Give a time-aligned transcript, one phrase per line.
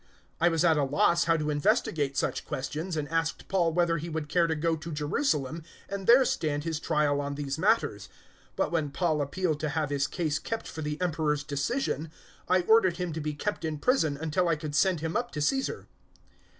[0.01, 0.07] 025:020
[0.41, 4.09] I was at a loss how to investigate such questions, and asked Paul whether he
[4.09, 8.07] would care to go to Jerusalem and there stand his trial on these matters.
[8.53, 12.09] 025:021 But when Paul appealed to have his case kept for the Emperor's decision,
[12.49, 15.41] I ordered him to be kept in prison until I could send him up to
[15.41, 15.85] Caesar."